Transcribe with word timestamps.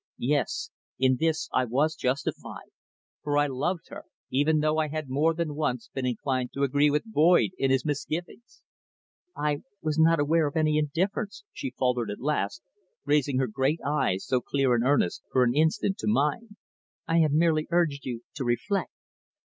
Yes, 0.17 0.71
in 0.97 1.17
this 1.19 1.47
I 1.53 1.65
was 1.65 1.93
justified, 1.93 2.71
for 3.21 3.37
I 3.37 3.45
loved 3.45 3.89
her, 3.89 4.05
even 4.31 4.57
though 4.59 4.79
I 4.79 4.87
had 4.87 5.09
more 5.11 5.35
than 5.35 5.53
once 5.53 5.91
been 5.93 6.07
inclined 6.07 6.53
to 6.53 6.63
agree 6.63 6.89
with 6.89 7.03
Boyd 7.05 7.51
in 7.59 7.69
his 7.69 7.85
misgivings. 7.85 8.63
"I 9.35 9.61
was 9.79 9.99
not 9.99 10.19
aware 10.19 10.47
of 10.47 10.55
any 10.55 10.79
indifference," 10.79 11.43
she 11.53 11.75
faltered 11.77 12.09
at 12.09 12.19
last, 12.19 12.63
raising 13.05 13.37
her 13.37 13.45
great 13.47 13.79
eyes, 13.85 14.25
so 14.25 14.41
clear 14.41 14.73
and 14.73 14.83
earnest, 14.83 15.21
for 15.31 15.43
an 15.43 15.53
instant 15.53 15.99
to 15.99 16.07
mine. 16.07 16.55
"I 17.07 17.19
had 17.19 17.31
merely 17.31 17.67
urged 17.69 18.03
you 18.03 18.23
to 18.33 18.43
reflect." 18.43 18.89